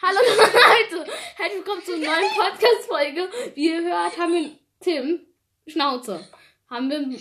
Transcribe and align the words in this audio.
Hallo 0.00 0.18
Leute, 0.26 1.10
herzlich 1.36 1.58
willkommen 1.58 1.84
zur 1.84 1.96
neuen 1.98 2.30
Podcast-Folge. 2.34 3.28
Wie 3.54 3.68
ihr 3.68 3.82
hört, 3.82 4.16
haben 4.16 4.32
wir 4.32 4.58
Tim, 4.80 5.26
Schnauze, 5.66 6.26
haben 6.70 6.88
wir 6.88 6.96
einen 6.96 7.18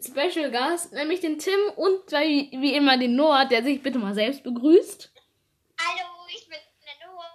Special 0.00 0.50
Gast, 0.52 0.92
nämlich 0.92 1.20
den 1.20 1.40
Tim 1.40 1.58
und 1.74 2.12
wie, 2.12 2.50
wie 2.52 2.74
immer 2.74 2.96
den 2.98 3.16
Noah, 3.16 3.46
der 3.46 3.64
sich 3.64 3.82
bitte 3.82 3.98
mal 3.98 4.14
selbst 4.14 4.44
begrüßt. 4.44 5.10
Hallo, 5.80 6.08
ich 6.28 6.48
bin 6.48 6.58
der 6.86 7.08
Noah 7.08 7.26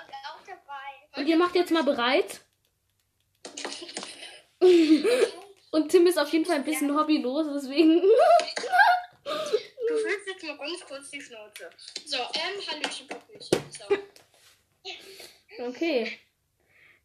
und 0.00 0.12
auch 0.12 0.44
dabei. 0.44 1.20
Und 1.20 1.26
ihr 1.26 1.36
macht 1.38 1.54
jetzt 1.54 1.70
mal 1.70 1.84
bereit. 1.84 2.40
Und 5.72 5.88
Tim 5.88 6.04
ist 6.08 6.18
auf 6.18 6.32
jeden 6.32 6.44
Fall 6.44 6.56
ein 6.56 6.64
bisschen 6.64 6.92
hobbylos, 6.94 7.46
deswegen. 7.54 8.02
Du 8.02 9.96
fühlst 9.96 10.26
jetzt 10.26 10.42
mal 10.42 10.58
ganz 10.58 10.80
kurz 10.86 11.10
die 11.10 11.20
Schnauze. 11.20 11.70
So, 12.04 12.16
ähm, 12.16 12.60
Hallöchen, 12.68 13.06
Popöchen. 13.06 13.59
Okay. 15.70 16.18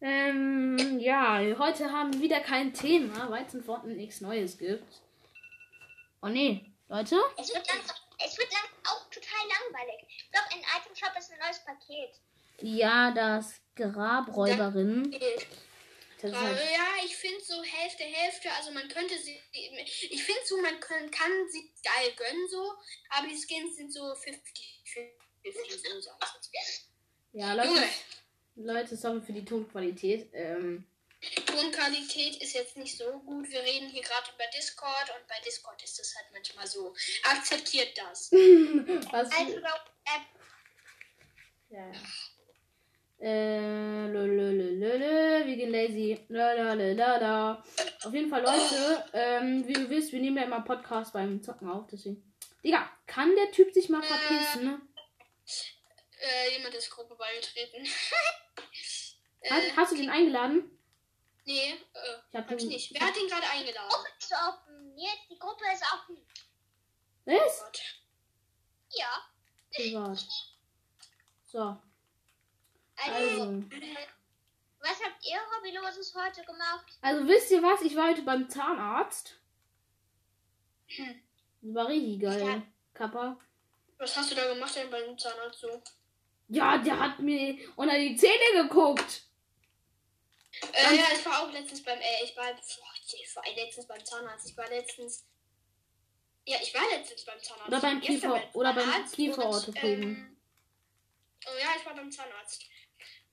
Ähm, 0.00 0.98
ja, 0.98 1.38
heute 1.56 1.92
haben 1.92 2.12
wir 2.12 2.20
wieder 2.20 2.40
kein 2.40 2.74
Thema, 2.74 3.30
weil 3.30 3.46
es 3.46 3.54
in 3.54 3.62
Fortnite 3.62 3.96
nichts 3.96 4.20
Neues 4.20 4.58
gibt. 4.58 5.00
Oh 6.20 6.26
nee, 6.26 6.64
Leute? 6.88 7.16
Es 7.38 7.54
wird, 7.54 7.64
lang, 7.68 7.78
es 8.24 8.36
wird 8.36 8.52
lang, 8.52 8.68
auch 8.88 9.08
total 9.08 9.44
langweilig. 9.54 10.28
Doch 10.32 10.50
in 10.50 10.62
Item 10.62 10.96
Shop 10.96 11.16
ist 11.16 11.30
ein 11.30 11.38
neues 11.38 11.64
Paket. 11.64 12.20
Ja, 12.60 13.12
das 13.12 13.54
Grabräuberin. 13.76 15.12
Das 16.20 16.34
halt, 16.34 16.58
Ja, 16.58 17.04
ich 17.04 17.16
finde 17.16 17.40
so 17.44 17.62
Hälfte, 17.62 18.02
Hälfte. 18.02 18.50
Also 18.58 18.72
man 18.72 18.88
könnte 18.88 19.16
sie. 19.16 19.40
Ich 19.52 20.24
finde 20.24 20.40
so, 20.44 20.60
man 20.60 20.80
kann, 20.80 21.08
kann 21.12 21.30
sie 21.48 21.72
geil 21.84 22.12
gönnen 22.16 22.48
so, 22.48 22.72
aber 23.10 23.28
die 23.28 23.36
Skins 23.36 23.76
sind 23.76 23.92
so 23.92 24.12
50, 24.12 24.82
50 25.42 25.70
so. 26.02 26.10
sag 26.18 26.40
ich 26.42 26.50
jetzt 26.52 26.90
ja, 27.36 27.48
mal. 27.48 27.56
Leute, 27.58 27.68
Junge, 27.68 27.88
Leute, 28.56 28.96
sorry 28.96 29.20
für 29.20 29.32
die 29.32 29.44
Tonqualität. 29.44 30.30
Ähm, 30.32 30.84
Tonqualität 31.46 32.42
ist 32.42 32.54
jetzt 32.54 32.76
nicht 32.76 32.96
so 32.96 33.04
gut. 33.20 33.50
Wir 33.50 33.62
reden 33.62 33.88
hier 33.88 34.02
gerade 34.02 34.30
über 34.34 34.44
Discord 34.56 35.12
und 35.18 35.26
bei 35.28 35.34
Discord 35.44 35.82
ist 35.82 35.98
das 35.98 36.14
halt 36.16 36.26
manchmal 36.32 36.66
so. 36.66 36.94
Akzeptiert 37.24 37.96
das. 37.96 38.32
was? 39.12 39.30
Also 39.32 39.56
äh, 39.58 40.20
Ja. 41.70 41.92
Äh, 43.18 44.06
lölölölölö, 44.08 45.46
wir 45.46 45.56
gehen 45.56 45.70
lazy. 45.70 46.18
Lalalala. 46.28 47.64
Auf 48.04 48.12
jeden 48.12 48.28
Fall, 48.28 48.42
Leute, 48.42 49.04
ähm, 49.14 49.66
wie 49.66 49.72
ihr 49.72 49.90
wisst, 49.90 50.12
wir 50.12 50.20
nehmen 50.20 50.36
ja 50.36 50.44
immer 50.44 50.60
Podcast 50.60 51.14
beim 51.14 51.42
Zocken 51.42 51.68
auf, 51.68 51.86
deswegen. 51.90 52.22
Digga, 52.62 52.90
kann 53.06 53.34
der 53.34 53.50
Typ 53.52 53.72
sich 53.72 53.88
mal 53.88 54.02
verpissen, 54.02 54.64
ne? 54.64 54.80
Äh, 56.26 56.56
jemand 56.56 56.74
ist 56.74 56.90
Gruppe 56.90 57.14
beigetreten. 57.14 57.86
Hast, 59.48 59.64
äh, 59.68 59.72
hast 59.76 59.92
du 59.92 59.96
den 59.96 60.10
eingeladen? 60.10 60.70
nee, 61.44 61.70
äh, 61.70 61.76
Ich 62.30 62.36
hab 62.36 62.50
hab 62.50 62.58
ich 62.58 62.64
nicht. 62.64 62.92
Wer 62.92 63.06
hat 63.06 63.16
ihn 63.16 63.28
gerade 63.28 63.48
eingeladen? 63.48 63.88
Gruppe 63.88 64.08
ist 64.18 64.32
offen. 64.32 64.96
Jetzt, 64.98 65.30
die 65.30 65.38
Gruppe 65.38 65.64
ist 65.72 65.82
offen. 65.94 66.26
Was? 67.26 67.60
Gott. 67.60 67.80
Ja. 68.90 69.22
Privat. 69.72 70.26
So, 71.44 71.76
Also, 72.96 73.12
also. 73.42 73.62
was 74.80 75.04
habt 75.04 75.24
ihr 75.24 75.38
Hobbyloses 75.56 76.14
heute 76.14 76.42
gemacht? 76.44 76.86
Also, 77.02 77.28
wisst 77.28 77.50
ihr 77.52 77.62
was? 77.62 77.82
Ich 77.82 77.94
war 77.94 78.08
heute 78.08 78.22
beim 78.22 78.48
Zahnarzt. 78.50 79.38
Hm. 80.88 81.22
Das 81.62 81.74
war 81.74 81.88
richtig 81.88 82.20
geil. 82.20 82.40
Ja. 82.46 82.62
Kappa. 82.94 83.38
Was 83.98 84.16
hast 84.16 84.30
du 84.32 84.34
da 84.34 84.52
gemacht 84.52 84.74
denn 84.74 84.90
beim 84.90 85.16
Zahnarzt 85.16 85.60
so? 85.60 85.82
Ja, 86.48 86.78
der 86.78 86.98
hat 86.98 87.18
mir 87.18 87.58
unter 87.76 87.98
die 87.98 88.16
Zähne 88.16 88.62
geguckt. 88.62 89.22
Äh, 90.72 90.96
ja, 90.96 91.04
ich 91.12 91.26
war 91.26 91.42
auch 91.42 91.52
letztens 91.52 91.82
beim, 91.82 91.98
äh, 91.98 92.24
ich 92.24 92.36
war, 92.36 92.46
ich 92.50 93.36
war 93.36 93.44
letztens 93.54 93.86
beim 93.86 94.04
Zahnarzt. 94.04 94.50
Ich 94.50 94.56
war 94.56 94.68
letztens, 94.68 95.26
ja, 96.46 96.56
ich 96.62 96.72
war 96.74 96.82
letztens 96.90 97.24
beim 97.24 97.42
Zahnarzt. 97.42 97.68
Oder 97.68 97.80
beim 97.80 98.00
Kiefer- 98.00 98.54
oder 98.54 98.72
beim 98.72 99.10
Kieferorthopäden. 99.10 100.02
Ähm, 100.02 100.36
oh 101.46 101.58
ja, 101.60 101.68
ich 101.78 101.84
war 101.84 101.94
beim 101.94 102.10
Zahnarzt. 102.10 102.64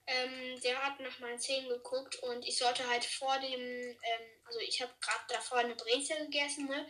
Ähm, 0.05 0.59
der 0.61 0.83
hat 0.83 0.99
nach 0.99 1.17
meinen 1.19 1.39
Zähnen 1.39 1.69
geguckt 1.69 2.17
und 2.23 2.45
ich 2.45 2.57
sollte 2.57 2.85
halt 2.89 3.05
vor 3.05 3.39
dem, 3.39 3.61
ähm, 3.61 3.97
also 4.43 4.59
ich 4.59 4.81
habe 4.81 4.91
gerade 4.99 5.23
davor 5.29 5.59
eine 5.59 5.75
Brezel 5.75 6.25
gegessen, 6.25 6.65
ne? 6.65 6.85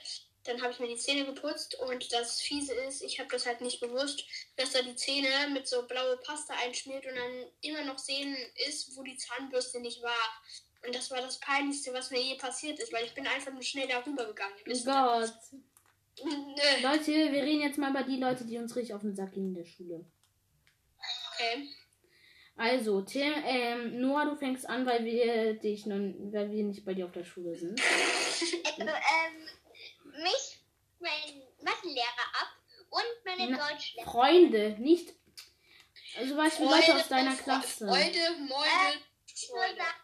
Dann 0.45 0.61
habe 0.61 0.73
ich 0.73 0.79
mir 0.79 0.87
die 0.87 0.97
Zähne 0.97 1.25
geputzt 1.25 1.75
und 1.75 2.11
das 2.11 2.41
Fiese 2.41 2.73
ist, 2.73 3.01
ich 3.01 3.19
habe 3.19 3.29
das 3.29 3.45
halt 3.45 3.61
nicht 3.61 3.79
gewusst, 3.79 4.25
dass 4.57 4.71
da 4.71 4.81
die 4.81 4.95
Zähne 4.95 5.29
mit 5.53 5.67
so 5.67 5.87
blaue 5.87 6.17
Paste 6.17 6.53
einschmiert 6.53 7.05
und 7.05 7.15
dann 7.15 7.45
immer 7.61 7.85
noch 7.85 7.97
sehen 7.97 8.35
ist, 8.67 8.95
wo 8.97 9.03
die 9.03 9.15
Zahnbürste 9.15 9.79
nicht 9.79 10.01
war. 10.01 10.41
Und 10.85 10.93
das 10.93 11.09
war 11.11 11.21
das 11.21 11.39
Peinlichste, 11.39 11.93
was 11.93 12.11
mir 12.11 12.21
je 12.21 12.35
passiert 12.35 12.79
ist, 12.79 12.91
weil 12.91 13.05
ich 13.05 13.13
bin 13.13 13.25
einfach 13.25 13.53
nur 13.53 13.61
schnell 13.61 13.87
darüber 13.87 14.25
gegangen. 14.25 14.53
Oh. 14.67 14.83
Gott. 14.85 15.33
Leute, 16.83 17.11
wir 17.31 17.43
reden 17.43 17.61
jetzt 17.61 17.77
mal 17.77 17.91
über 17.91 18.03
die 18.03 18.19
Leute, 18.19 18.45
die 18.45 18.57
uns 18.57 18.75
richtig 18.75 18.93
auf 18.93 19.01
den 19.01 19.15
Sack 19.15 19.31
gehen 19.31 19.47
in 19.47 19.55
der 19.55 19.65
Schule. 19.65 20.05
Okay. 21.33 21.69
Also, 22.55 23.01
Tim, 23.01 23.33
ähm, 23.45 23.99
Noah, 23.99 24.25
du 24.25 24.35
fängst 24.35 24.69
an, 24.69 24.85
weil 24.85 25.03
wir 25.05 25.55
dich 25.55 25.87
noch, 25.87 25.97
weil 25.97 26.51
wir 26.51 26.63
nicht 26.63 26.85
bei 26.85 26.93
dir 26.93 27.05
auf 27.05 27.11
der 27.11 27.23
Schule 27.23 27.55
sind. 27.55 27.81
Also, 27.81 28.81
ähm, 28.81 29.47
mich, 30.21 30.59
mein 30.99 31.43
Mathelehrer 31.61 32.27
ab 32.41 32.55
und 32.89 33.25
meine 33.25 33.51
Na, 33.51 33.69
Deutschlehrer. 33.69 34.09
Freunde, 34.09 34.75
nicht. 34.79 35.13
Also, 36.17 36.37
weißt 36.37 36.59
du, 36.59 36.65
Leute 36.65 36.95
aus 36.95 37.07
deiner 37.07 37.35
Klasse. 37.35 37.85
Ich 37.85 37.91
würde 37.91 38.19
Freude. 38.49 39.77
sagen, 39.77 39.99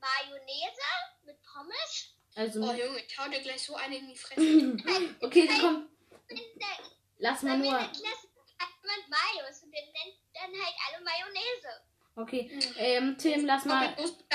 Mayonnaise 0.00 0.80
mit 1.24 1.36
Pommes. 1.42 2.14
Also, 2.34 2.60
Oh 2.62 2.72
Junge, 2.72 3.00
ich 3.00 3.18
hau 3.18 3.28
dir 3.28 3.40
gleich 3.40 3.62
so 3.62 3.74
eine 3.74 3.96
in 3.96 4.08
die 4.08 4.16
Fresse. 4.16 4.40
okay, 5.20 5.48
komm, 5.60 5.88
In 6.28 6.36
der, 6.36 6.86
lass 7.18 7.42
mal 7.42 7.58
nur. 7.58 7.70
der 7.72 7.88
Klasse 7.88 8.28
hat 8.58 8.68
jemand 8.82 9.08
Mayos 9.08 9.62
und 9.62 9.72
der 9.72 9.82
nennt 9.82 10.18
dann 10.34 10.52
halt 10.52 10.74
alle 10.86 11.04
Mayonnaise. 11.04 11.82
Okay, 12.14 12.50
ähm, 12.78 13.16
Tim, 13.16 13.46
lass 13.46 13.64
mal. 13.64 13.94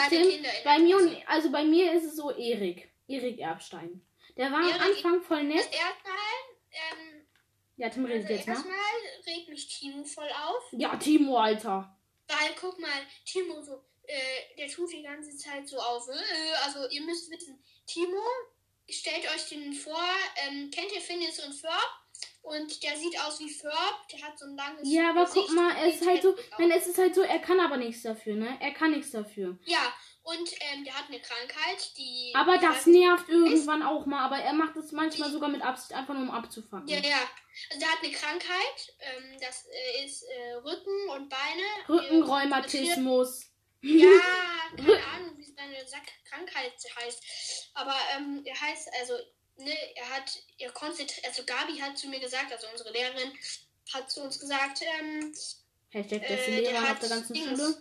Tim, 0.09 0.45
bei 0.63 0.80
mir 0.80 1.24
also 1.28 1.51
bei 1.51 1.63
mir 1.63 1.94
ist 1.94 2.06
es 2.06 2.16
so 2.16 2.31
Erik. 2.31 2.90
Erik 3.07 3.40
Erbstein. 3.40 4.01
Der 4.38 4.51
war 4.51 4.59
am 4.59 4.69
Erik- 4.69 4.81
Anfang 4.81 5.21
voll 5.21 5.44
nett. 5.44 5.57
erste 5.57 5.77
Mal, 6.09 6.71
ähm, 6.71 7.25
Ja, 7.77 7.89
Tim 7.89 8.05
redet 8.05 8.23
also 8.23 8.33
jetzt 8.33 8.47
mal. 8.47 8.53
erstmal 8.53 8.77
regt 9.27 9.49
mich 9.49 9.67
Timo 9.67 10.03
voll 10.03 10.29
auf. 10.29 10.63
Ja, 10.71 10.95
Timo, 10.97 11.38
Alter. 11.38 11.95
Weil, 12.27 12.55
guck 12.59 12.79
mal, 12.79 12.89
Timo 13.25 13.61
so, 13.61 13.83
äh, 14.07 14.55
der 14.57 14.67
tut 14.69 14.91
die 14.91 15.03
ganze 15.03 15.35
Zeit 15.38 15.67
so 15.67 15.77
auf. 15.79 16.07
Äh, 16.09 16.53
also, 16.66 16.88
ihr 16.89 17.01
müsst 17.01 17.29
wissen, 17.31 17.63
Timo, 17.85 18.21
stellt 18.89 19.25
euch 19.33 19.49
den 19.49 19.73
vor, 19.73 20.03
ähm, 20.47 20.69
kennt 20.71 20.91
ihr 20.94 21.01
Phineas 21.01 21.39
und 21.45 21.53
Ferb? 21.53 22.00
Und 22.41 22.83
der 22.83 22.95
sieht 22.97 23.17
aus 23.21 23.39
wie 23.39 23.50
Ferb, 23.50 24.07
der 24.11 24.21
hat 24.21 24.38
so 24.38 24.45
ein 24.45 24.55
langes 24.55 24.89
Ja, 24.91 25.09
aber 25.11 25.25
Gesicht 25.25 25.47
guck 25.47 25.55
mal, 25.55 25.75
es 25.88 26.01
ist 26.01 26.07
halt 26.07 26.21
so, 26.21 26.35
nein, 26.59 26.71
es 26.71 26.88
ist 26.88 26.97
halt 26.97 27.15
so, 27.15 27.21
er 27.21 27.39
kann 27.39 27.59
aber 27.59 27.77
nichts 27.77 28.01
dafür, 28.03 28.35
ne? 28.35 28.57
Er 28.61 28.71
kann 28.71 28.91
nichts 28.91 29.11
dafür. 29.11 29.57
Ja, 29.65 29.94
und 30.23 30.50
ähm, 30.61 30.85
der 30.85 30.94
hat 30.97 31.09
eine 31.09 31.19
Krankheit, 31.19 31.97
die... 31.97 32.31
Aber 32.34 32.57
das 32.57 32.85
nervt 32.85 33.28
irgendwann 33.28 33.84
auch 33.84 34.06
mal, 34.06 34.23
aber 34.25 34.38
er 34.38 34.53
macht 34.53 34.75
es 34.78 34.91
manchmal 34.94 35.31
sogar 35.31 35.50
mit 35.50 35.61
Absicht, 35.61 35.94
einfach 35.94 36.13
nur 36.13 36.23
um 36.23 36.31
abzufangen. 36.31 36.88
Ja, 36.88 37.00
ja. 37.00 37.17
Also 37.69 37.79
der 37.79 37.91
hat 37.91 38.00
eine 38.01 38.13
Krankheit, 38.13 38.95
ähm, 39.00 39.38
das 39.41 39.66
äh, 39.66 40.06
ist 40.06 40.23
äh, 40.23 40.53
Rücken 40.53 41.09
und 41.09 41.29
Beine. 41.29 41.63
Rückenrheumatismus. 41.89 43.47
Ja, 43.81 44.07
keine 44.78 45.06
Ahnung, 45.07 45.38
wie 45.38 45.44
seine 45.44 45.75
Krankheit 46.23 46.73
heißt. 47.01 47.72
Aber 47.73 47.95
ähm, 48.16 48.41
er 48.45 48.59
heißt, 48.59 48.89
also, 49.00 49.13
ne, 49.57 49.75
er 49.95 50.09
hat, 50.09 50.39
er 50.57 50.72
konzentriert, 50.72 51.25
also 51.28 51.44
Gabi 51.44 51.78
hat 51.79 51.97
zu 51.97 52.07
mir 52.07 52.22
gesagt, 52.22 52.51
also 52.51 52.67
unsere 52.72 52.91
Lehrerin 52.94 53.33
hat 53.94 54.09
zu 54.09 54.22
uns 54.22 54.39
gesagt, 54.39 54.81
ähm, 55.00 55.33
Hashtag 55.89 56.23
Äh, 56.23 56.28
der 56.28 56.47
Lehrerin 56.47 56.89
hat 56.89 57.01
der 57.01 57.09
ganzen. 57.09 57.35
Schule. 57.35 57.75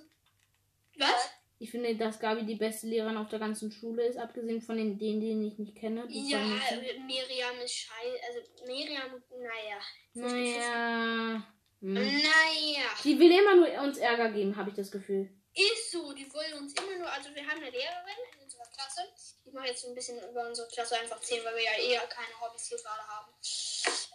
was? 0.99 1.31
Ich 1.63 1.71
finde, 1.71 1.95
dass 1.95 2.19
Gabi 2.19 2.45
die 2.45 2.57
beste 2.57 2.89
Lehrerin 2.89 3.17
auf 3.17 3.29
der 3.29 3.39
ganzen 3.39 3.71
Schule 3.71 4.05
ist, 4.05 4.19
abgesehen 4.19 4.61
von 4.61 4.77
den, 4.77 4.99
denen, 4.99 5.21
denen 5.21 5.45
ich 5.45 5.59
nicht 5.59 5.77
kenne. 5.77 6.09
Die 6.09 6.29
Ja, 6.29 6.41
äh, 6.41 6.99
Miriam 7.07 7.57
ist 7.63 7.77
scheiße, 7.77 8.19
also 8.27 8.41
Miriam, 8.67 9.23
naja. 9.31 9.79
Naja. 10.13 11.47
Hm. 11.81 11.95
Naja. 11.95 12.89
Die 13.05 13.17
will 13.17 13.31
immer 13.31 13.55
nur 13.55 13.69
uns 13.81 13.99
Ärger 13.99 14.33
geben, 14.33 14.57
habe 14.57 14.71
ich 14.71 14.75
das 14.77 14.91
Gefühl. 14.91 15.31
Ist 15.55 15.93
so, 15.93 16.13
die 16.13 16.27
wollen 16.35 16.55
uns 16.55 16.75
immer 16.75 16.99
nur, 16.99 17.09
also 17.09 17.33
wir 17.33 17.47
haben 17.47 17.63
eine 17.63 17.71
Lehrerin 17.71 18.19
in 18.35 18.43
unserer 18.43 18.67
Klasse. 18.75 19.03
Ich 19.45 19.53
mache 19.53 19.69
jetzt 19.69 19.87
ein 19.87 19.95
bisschen 19.95 20.19
über 20.19 20.49
unsere 20.49 20.67
Klasse 20.67 20.99
einfach 20.99 21.21
zählen, 21.21 21.45
weil 21.45 21.55
wir 21.55 21.63
ja 21.63 21.79
eher 21.79 22.07
keine 22.09 22.41
Hobbys 22.41 22.67
hier 22.67 22.79
gerade 22.79 23.07
haben. 23.07 23.33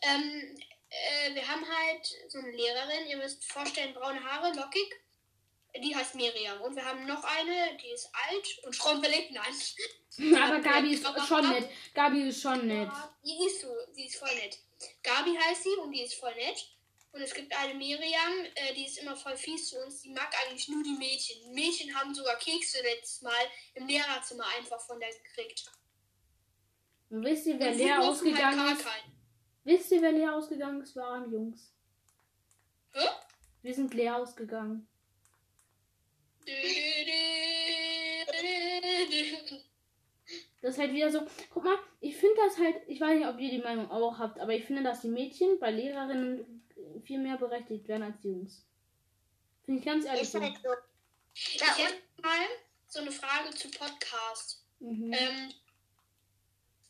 Ähm, 0.02 0.60
äh, 0.90 1.34
wir 1.34 1.48
haben 1.48 1.64
halt 1.66 2.14
so 2.28 2.40
eine 2.40 2.52
Lehrerin, 2.52 3.08
ihr 3.08 3.18
müsst 3.18 3.50
vorstellen, 3.50 3.94
braune 3.94 4.22
Haare, 4.22 4.54
lockig. 4.54 5.07
Die 5.82 5.96
heißt 5.96 6.16
Miriam. 6.16 6.62
Und 6.62 6.76
wir 6.76 6.84
haben 6.84 7.06
noch 7.06 7.24
eine, 7.24 7.78
die 7.78 7.90
ist 7.90 8.10
alt 8.14 8.66
und 8.66 8.76
schrumpelig. 8.76 9.32
Nein. 9.32 10.36
Aber 10.42 10.60
Gabi 10.60 10.94
ist 10.94 11.06
schon 11.28 11.50
nett. 11.50 11.70
Gabi 11.94 12.28
ist 12.28 12.42
schon 12.42 12.68
nett. 12.68 12.88
Ja, 12.88 13.18
die 13.24 13.46
ist 13.46 13.62
so, 13.62 13.68
die 13.96 14.08
ist 14.08 14.18
voll 14.18 14.36
nett. 14.36 14.58
Gabi 15.04 15.36
heißt 15.36 15.64
sie 15.64 15.76
und 15.82 15.92
die 15.92 16.04
ist 16.04 16.16
voll 16.16 16.34
nett. 16.36 16.74
Und 17.12 17.22
es 17.22 17.34
gibt 17.34 17.56
eine 17.56 17.74
Miriam, 17.74 18.46
äh, 18.56 18.74
die 18.76 18.86
ist 18.86 19.00
immer 19.00 19.16
voll 19.16 19.36
fies 19.36 19.70
zu 19.70 19.84
uns. 19.84 20.02
Die 20.02 20.12
mag 20.12 20.30
eigentlich 20.44 20.68
nur 20.68 20.84
die 20.84 20.98
Mädchen. 20.98 21.42
Die 21.44 21.54
Mädchen 21.54 21.96
haben 21.96 22.14
sogar 22.14 22.36
Kekse 22.38 22.82
letztes 22.84 23.22
Mal 23.22 23.32
im 23.76 23.88
Lehrerzimmer 23.88 24.46
einfach 24.58 24.80
von 24.82 25.00
der 25.00 25.10
gekriegt. 25.10 25.72
Und 27.10 27.24
wisst 27.24 27.48
ihr, 27.48 27.60
wer 27.60 27.74
leer 27.74 28.02
durften 28.02 28.28
ausgegangen 28.28 28.68
halt 28.68 28.80
ist? 28.80 28.88
Wisst 29.64 29.92
ihr, 29.92 30.02
wer 30.02 30.12
leer 30.12 30.36
ausgegangen 30.36 30.82
ist? 30.82 30.96
Waren 30.96 31.32
Jungs. 31.32 31.74
Hä? 32.94 33.08
Wir 33.62 33.74
sind 33.74 33.94
leer 33.94 34.18
ausgegangen. 34.18 34.88
Das 40.62 40.74
ist 40.76 40.80
halt 40.80 40.94
wieder 40.94 41.12
so. 41.12 41.22
Guck 41.54 41.64
mal, 41.64 41.78
ich 42.02 42.16
finde 42.18 42.36
das 42.38 42.58
halt. 42.58 42.76
Ich 42.88 43.00
weiß 43.00 43.18
nicht, 43.18 43.28
ob 43.28 43.40
ihr 43.40 43.52
die 43.52 43.60
Meinung 43.60 43.90
auch 43.92 44.18
habt, 44.18 44.40
aber 44.40 44.54
ich 44.54 44.66
finde, 44.66 44.84
dass 44.84 45.02
die 45.02 45.08
Mädchen 45.10 45.60
bei 45.60 45.72
Lehrerinnen 45.72 46.64
viel 47.04 47.20
mehr 47.20 47.38
berechtigt 47.38 47.88
werden 47.88 48.04
als 48.04 48.20
die 48.22 48.30
Jungs. 48.30 48.66
Finde 49.66 49.80
ich 49.80 49.86
ganz 49.86 50.06
ehrlich 50.06 50.22
Ist 50.24 50.32
so. 50.32 50.42
halt 50.42 50.56
so. 50.64 50.70
Ich 51.34 51.60
Bei 51.60 51.66
hätte 51.68 52.02
mal 52.22 52.48
so 52.88 53.00
eine 53.00 53.12
Frage 53.12 53.50
zu 53.52 53.70
Podcast. 53.70 54.64
Mhm. 54.80 55.14
Ähm, 55.14 55.54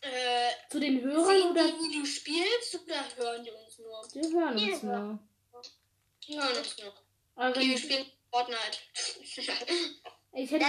äh, 0.02 0.52
Zu 0.70 0.80
den 0.80 1.02
Hörern 1.02 1.26
sehen 1.26 1.52
oder. 1.52 1.68
die, 1.68 1.74
wie 1.74 2.00
du 2.00 2.06
spielst 2.06 2.80
oder 2.86 3.04
hören 3.18 3.44
die 3.44 3.52
uns 3.52 3.80
nur? 3.80 4.02
Die 4.14 4.34
hören 4.34 4.54
uns 4.58 4.80
Die 4.80 4.86
nur. 4.86 5.20
Die 6.28 6.40
hören 6.40 6.58
uns 6.58 6.78
nur. 6.80 6.94
Aber 7.36 7.50
Okay, 7.50 7.70
wenn, 7.72 7.78
spielen 7.78 8.06
Fortnite. 8.32 8.78
ich 10.34 10.52
hätte. 10.52 10.66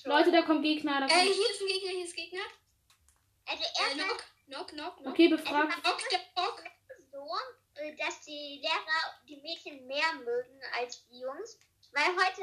Schon. 0.00 0.10
Leute, 0.10 0.32
da 0.32 0.42
kommt 0.42 0.62
Gegner. 0.62 1.00
Da 1.00 1.06
äh, 1.06 1.08
kommt, 1.08 1.22
hier 1.22 1.50
ist 1.50 1.60
ein 1.60 1.66
Gegner, 1.68 1.90
hier 1.90 2.04
ist 2.04 2.16
Gegner. 2.16 2.42
Also 3.46 3.62
Äh, 3.62 3.82
erstmal 3.82 4.06
knock, 4.06 4.24
knock, 4.46 4.68
knock, 4.68 4.96
knock. 4.98 5.12
okay, 5.12 5.28
befragt. 5.28 5.82
Knock, 5.82 6.08
der 6.10 6.20
Bock. 6.34 6.62
so, 7.12 7.28
äh, 7.74 7.94
dass 7.96 8.20
die 8.22 8.60
Lehrer 8.62 9.20
die 9.28 9.36
Mädchen 9.36 9.86
mehr 9.86 10.12
mögen 10.24 10.60
als 10.78 11.06
die 11.08 11.20
Jungs. 11.20 11.58
Weil 11.92 12.08
heute 12.08 12.42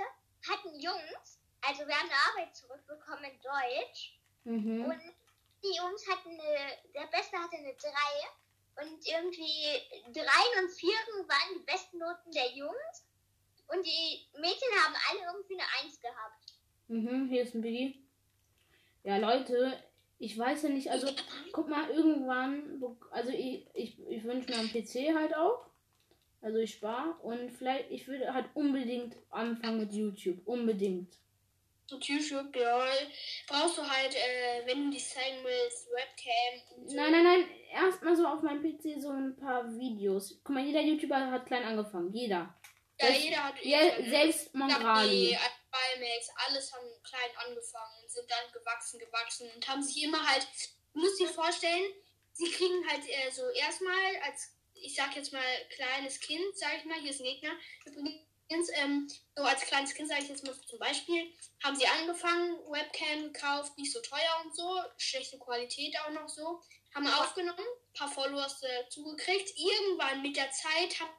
hatten 0.49 0.79
Jungs, 0.79 1.39
also 1.61 1.87
wir 1.87 1.95
haben 1.95 2.09
eine 2.09 2.19
Arbeit 2.31 2.55
zurückbekommen 2.55 3.25
in 3.25 3.39
Deutsch. 3.41 4.17
Mhm. 4.45 4.85
Und 4.85 5.01
die 5.63 5.75
Jungs 5.77 6.07
hatten 6.09 6.29
eine, 6.29 6.77
der 6.93 7.07
Beste 7.07 7.37
hatte 7.37 7.57
eine 7.57 7.73
3 7.75 7.89
und 8.83 9.05
irgendwie 9.05 9.81
3 10.11 10.23
und 10.61 10.69
4 10.71 10.89
waren 11.27 11.53
die 11.59 11.63
besten 11.63 11.99
Noten 11.99 12.31
der 12.31 12.49
Jungs. 12.51 13.05
Und 13.73 13.85
die 13.85 14.27
Mädchen 14.39 14.69
haben 14.83 14.95
alle 15.09 15.33
irgendwie 15.33 15.53
eine 15.53 15.85
1 15.85 15.99
gehabt. 16.01 16.53
Mhm, 16.87 17.27
hier 17.29 17.41
ist 17.41 17.55
ein 17.55 17.61
Biggie. 17.61 18.05
Ja, 19.03 19.17
Leute, 19.17 19.81
ich 20.19 20.37
weiß 20.37 20.63
ja 20.63 20.69
nicht, 20.69 20.89
also 20.89 21.07
guck 21.51 21.67
mal, 21.67 21.89
irgendwann, 21.89 22.81
also 23.11 23.29
ich, 23.31 23.67
ich, 23.73 23.99
ich 24.07 24.23
wünsche 24.23 24.49
mir 24.49 24.59
einen 24.59 24.71
PC 24.71 25.15
halt 25.15 25.35
auch. 25.35 25.65
Also 26.41 26.57
ich 26.57 26.73
spare 26.73 27.15
und 27.21 27.51
vielleicht, 27.51 27.89
ich 27.89 28.07
würde 28.07 28.33
halt 28.33 28.47
unbedingt 28.53 29.15
anfangen 29.29 29.79
mit 29.79 29.93
YouTube. 29.93 30.45
Unbedingt. 30.45 31.15
Und 31.91 32.05
YouTube, 32.05 32.55
ja. 32.55 32.85
Brauchst 33.47 33.77
du 33.77 33.81
halt, 33.81 34.13
äh, 34.13 34.65
wenn 34.65 34.85
du 34.85 34.91
dich 34.91 35.07
zeigen 35.07 35.37
willst, 35.43 35.87
Webcam 35.89 36.77
und 36.77 36.89
so. 36.89 36.95
Nein, 36.95 37.11
nein, 37.11 37.23
nein, 37.23 37.45
erstmal 37.71 38.15
so 38.15 38.25
auf 38.25 38.41
meinem 38.41 38.61
PC 38.61 39.01
so 39.01 39.09
ein 39.09 39.35
paar 39.35 39.69
Videos. 39.77 40.39
Guck 40.43 40.55
mal, 40.55 40.65
jeder 40.65 40.81
YouTuber 40.81 41.31
hat 41.31 41.45
klein 41.45 41.63
angefangen. 41.63 42.11
Jeder. 42.13 42.53
Ja, 42.99 43.07
selbst- 43.07 43.23
jeder 43.23 43.43
hat 43.43 43.63
Ja, 43.63 43.79
Internet. 43.81 44.09
selbst 44.09 44.53
Mongrali. 44.55 45.37
Bimax, 45.71 46.29
alles 46.47 46.71
haben 46.73 46.87
klein 47.03 47.29
angefangen 47.47 48.03
und 48.03 48.11
sind 48.11 48.29
dann 48.29 48.51
gewachsen, 48.51 48.99
gewachsen 48.99 49.49
und 49.55 49.67
haben 49.67 49.81
sich 49.81 50.03
immer 50.03 50.23
halt, 50.27 50.47
du 50.93 50.99
musst 50.99 51.19
dir 51.19 51.27
vorstellen, 51.29 51.91
sie 52.33 52.51
kriegen 52.51 52.87
halt 52.87 53.01
äh, 53.09 53.31
so 53.31 53.49
erstmal 53.49 54.15
als, 54.23 54.51
ich 54.75 54.93
sag 54.95 55.15
jetzt 55.15 55.33
mal, 55.33 55.41
kleines 55.75 56.19
Kind, 56.19 56.55
sag 56.55 56.77
ich 56.77 56.85
mal, 56.85 56.99
hier 56.99 57.09
ist 57.09 57.21
ein 57.21 57.25
Gegner, 57.25 57.53
übrigens, 57.85 58.69
ähm, 58.75 59.07
so 59.35 59.43
als 59.43 59.61
kleines 59.61 59.95
Kind, 59.95 60.09
sage 60.09 60.21
ich 60.23 60.29
jetzt 60.29 60.43
mal 60.45 60.53
zum 60.67 60.77
Beispiel, 60.77 61.33
haben 61.63 61.75
sie 61.75 61.87
angefangen, 61.87 62.59
Webcam 62.69 63.33
gekauft, 63.33 63.75
nicht 63.77 63.91
so 63.91 63.99
teuer 64.01 64.41
und 64.43 64.55
so, 64.55 64.79
schlechte 64.97 65.39
Qualität 65.39 65.95
auch 66.01 66.11
noch 66.11 66.29
so, 66.29 66.61
haben 66.93 67.07
aufgenommen, 67.07 67.65
paar 67.95 68.11
Followers 68.11 68.59
dazu 68.59 69.03
gekriegt, 69.05 69.51
irgendwann 69.57 70.21
mit 70.21 70.35
der 70.37 70.51
Zeit 70.51 70.99
haben 70.99 71.09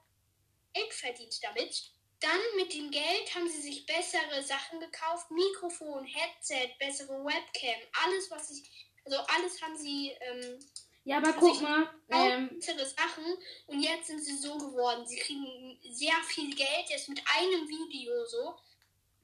Geld 0.75 0.93
verdient 0.93 1.43
damit. 1.43 1.91
Dann 2.21 2.41
mit 2.57 2.73
dem 2.73 2.91
Geld 2.91 3.35
haben 3.35 3.49
sie 3.49 3.61
sich 3.61 3.87
bessere 3.87 4.43
Sachen 4.43 4.81
gekauft, 4.81 5.31
Mikrofon, 5.31 6.05
Headset, 6.05 6.71
bessere 6.79 7.25
Webcam, 7.25 7.81
alles 8.05 8.31
was 8.31 8.51
ich, 8.51 8.89
also 9.05 9.19
alles 9.19 9.61
haben 9.61 9.77
sie 9.77 10.13
ähm, 10.21 10.59
Ja, 11.05 11.19
aber 11.19 11.33
guck 11.35 11.61
mal, 11.61 11.91
ähm, 12.11 12.49
bessere 12.49 12.87
Sachen 12.87 13.25
und 13.67 13.81
jetzt 13.81 14.07
sind 14.07 14.23
sie 14.23 14.37
so 14.37 14.57
geworden. 14.57 15.07
Sie 15.07 15.19
kriegen 15.19 15.79
sehr 15.91 16.15
viel 16.27 16.55
Geld 16.55 16.89
jetzt 16.89 17.09
mit 17.09 17.21
einem 17.37 17.69
Video 17.69 18.25
so. 18.27 18.57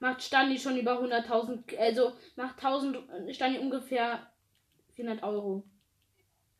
macht 0.00 0.23
Stani 0.23 0.58
schon 0.58 0.76
über 0.79 1.00
100.000, 1.00 1.76
also 1.79 2.12
macht 2.37 2.62
1000 2.62 3.35
Stani 3.35 3.58
ungefähr 3.58 4.31
400 4.94 5.23
Euro. 5.23 5.64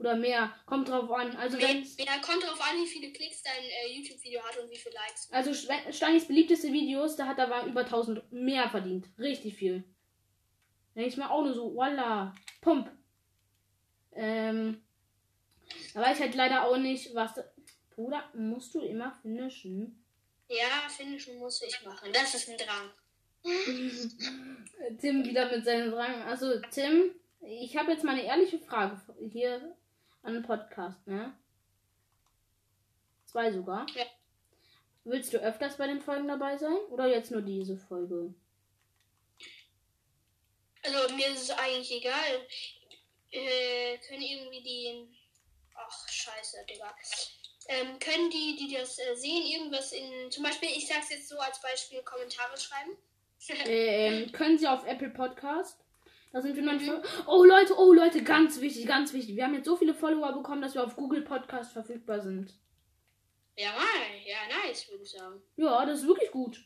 Oder 0.01 0.17
mehr. 0.17 0.51
Kommt 0.65 0.89
drauf 0.89 1.11
an. 1.11 1.37
Also 1.37 1.59
wenn 1.59 1.85
Ja, 1.99 2.19
kommt 2.23 2.43
drauf 2.43 2.59
an, 2.59 2.83
wie 2.83 2.87
viele 2.87 3.13
Klicks 3.13 3.43
dein 3.43 3.63
äh, 3.63 3.95
YouTube-Video 3.95 4.43
hat 4.43 4.57
und 4.59 4.71
wie 4.71 4.79
viele 4.79 4.95
Likes. 4.95 5.31
Also 5.31 5.53
Stanis 5.53 6.27
beliebteste 6.27 6.73
Videos, 6.73 7.17
da 7.17 7.27
hat 7.27 7.39
er 7.39 7.67
über 7.67 7.81
1000 7.81 8.33
mehr 8.33 8.71
verdient. 8.71 9.07
Richtig 9.19 9.57
viel. 9.57 9.85
Denke 10.95 11.11
ich 11.11 11.17
mal 11.19 11.29
auch 11.29 11.45
nur 11.45 11.53
so, 11.53 11.75
voila, 11.75 12.35
Pump. 12.63 12.91
Ähm, 14.13 14.83
da 15.93 16.01
weiß 16.01 16.17
ich 16.17 16.23
halt 16.25 16.35
leider 16.35 16.67
auch 16.67 16.79
nicht, 16.79 17.15
was. 17.15 17.33
Bruder, 17.95 18.25
musst 18.35 18.75
du 18.75 18.81
immer 18.81 19.13
finishen? 19.21 20.03
Ja, 20.49 20.89
finishen 20.89 21.39
muss 21.39 21.61
ich 21.61 21.85
machen. 21.85 22.11
Das 22.13 22.35
ist 22.35 22.49
ein 22.49 22.57
Drang. 22.57 22.91
Tim 25.01 25.25
wieder 25.27 25.51
mit 25.55 25.65
seinen 25.67 25.93
Fragen. 25.93 26.23
Also, 26.23 26.59
Tim, 26.71 27.15
ich 27.43 27.77
habe 27.77 27.93
jetzt 27.93 28.05
mal 28.05 28.13
eine 28.13 28.25
ehrliche 28.25 28.59
Frage 28.59 28.99
hier 29.31 29.77
an 30.23 30.35
den 30.35 30.43
Podcast, 30.43 31.07
ne? 31.07 31.37
Zwei 33.27 33.53
sogar. 33.53 33.87
Ja. 33.95 34.05
Willst 35.05 35.33
du 35.33 35.39
öfters 35.39 35.77
bei 35.77 35.87
den 35.87 36.01
Folgen 36.01 36.29
dabei 36.29 36.57
sein? 36.57 36.77
Oder 36.91 37.07
jetzt 37.07 37.31
nur 37.31 37.43
diese 37.43 37.77
Folge? 37.77 38.35
Also 40.83 41.15
mir 41.15 41.29
ist 41.29 41.43
es 41.43 41.51
eigentlich 41.51 41.93
egal. 41.93 42.47
Äh, 43.31 43.99
können 43.99 44.23
irgendwie 44.23 44.63
die. 44.63 45.09
Ach, 45.75 46.09
scheiße, 46.09 46.65
Digga. 46.69 46.95
Ähm, 47.69 47.99
können 47.99 48.31
die, 48.31 48.57
die 48.57 48.75
das 48.75 48.99
äh, 48.99 49.15
sehen, 49.15 49.47
irgendwas 49.47 49.93
in. 49.93 50.31
Zum 50.31 50.43
Beispiel, 50.43 50.71
ich 50.71 50.87
sag's 50.87 51.11
jetzt 51.11 51.29
so 51.29 51.39
als 51.39 51.61
Beispiel, 51.61 52.03
Kommentare 52.03 52.59
schreiben. 52.59 52.97
Ähm, 53.65 54.31
können 54.33 54.59
Sie 54.59 54.69
auf 54.69 54.85
Apple 54.85 55.09
Podcast? 55.09 55.83
Da 56.33 56.41
sind 56.41 56.55
wir 56.55 56.63
noch 56.63 56.73
nicht. 56.75 56.91
Oh 57.27 57.45
Leute, 57.45 57.77
oh 57.77 57.93
Leute, 57.93 58.23
ganz 58.23 58.61
wichtig, 58.61 58.87
ganz 58.87 59.13
wichtig. 59.13 59.35
Wir 59.37 59.45
haben 59.45 59.55
jetzt 59.55 59.67
so 59.67 59.77
viele 59.77 59.95
Follower 59.95 60.33
bekommen, 60.33 60.63
dass 60.63 60.75
wir 60.75 60.85
auf 60.85 60.95
Google 60.97 61.23
Podcast 61.23 61.73
verfügbar 61.73 62.21
sind. 62.21 62.55
ja. 63.57 63.75
Ja, 64.25 64.39
nice, 64.65 64.89
würde 64.89 65.03
ich 65.03 65.11
sagen. 65.11 65.43
Ja, 65.57 65.85
das 65.85 66.01
ist 66.01 66.07
wirklich 66.07 66.31
gut. 66.31 66.65